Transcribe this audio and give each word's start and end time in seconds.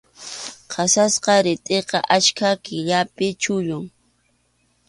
Qasasqa 0.71 1.33
ritʼiqa 1.45 1.97
achka 2.15 2.49
killapi 2.65 3.27
chullun. 3.41 3.85